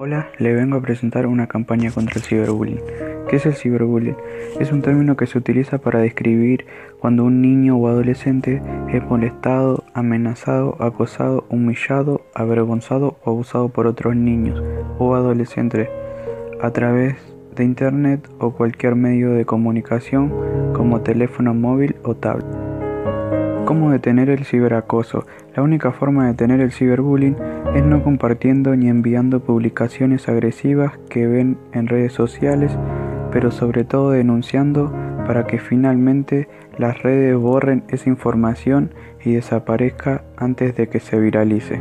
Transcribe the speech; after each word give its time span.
Hola, 0.00 0.28
le 0.38 0.54
vengo 0.54 0.76
a 0.76 0.80
presentar 0.80 1.26
una 1.26 1.48
campaña 1.48 1.90
contra 1.90 2.20
el 2.20 2.22
ciberbullying. 2.22 2.78
¿Qué 3.28 3.34
es 3.34 3.46
el 3.46 3.54
ciberbullying? 3.54 4.14
Es 4.60 4.70
un 4.70 4.80
término 4.80 5.16
que 5.16 5.26
se 5.26 5.36
utiliza 5.36 5.78
para 5.78 5.98
describir 5.98 6.66
cuando 7.00 7.24
un 7.24 7.42
niño 7.42 7.76
o 7.76 7.88
adolescente 7.88 8.62
es 8.92 9.02
molestado, 9.02 9.82
amenazado, 9.94 10.76
acosado, 10.80 11.46
humillado, 11.48 12.20
avergonzado 12.32 13.16
o 13.24 13.30
abusado 13.30 13.70
por 13.70 13.88
otros 13.88 14.14
niños 14.14 14.62
o 15.00 15.16
adolescentes 15.16 15.88
a 16.62 16.70
través 16.70 17.16
de 17.56 17.64
internet 17.64 18.20
o 18.38 18.52
cualquier 18.52 18.94
medio 18.94 19.32
de 19.32 19.46
comunicación 19.46 20.32
como 20.74 21.00
teléfono 21.00 21.54
móvil 21.54 21.96
o 22.04 22.14
tablet. 22.14 22.46
¿Cómo 23.78 23.92
detener 23.92 24.28
el 24.28 24.44
ciberacoso? 24.44 25.24
La 25.54 25.62
única 25.62 25.92
forma 25.92 26.24
de 26.24 26.30
detener 26.32 26.60
el 26.60 26.72
ciberbullying 26.72 27.36
es 27.76 27.84
no 27.84 28.02
compartiendo 28.02 28.74
ni 28.74 28.88
enviando 28.88 29.38
publicaciones 29.38 30.28
agresivas 30.28 30.98
que 31.08 31.28
ven 31.28 31.58
en 31.72 31.86
redes 31.86 32.12
sociales, 32.12 32.76
pero 33.30 33.52
sobre 33.52 33.84
todo 33.84 34.10
denunciando 34.10 34.92
para 35.28 35.46
que 35.46 35.60
finalmente 35.60 36.48
las 36.76 37.00
redes 37.04 37.36
borren 37.36 37.84
esa 37.86 38.08
información 38.08 38.90
y 39.24 39.34
desaparezca 39.34 40.24
antes 40.36 40.74
de 40.74 40.88
que 40.88 40.98
se 40.98 41.20
viralice. 41.20 41.80